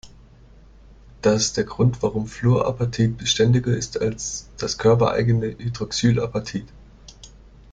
[1.21, 6.65] Das ist der Grund, warum Fluorapatit beständiger ist als das körpereigene Hydroxylapatit.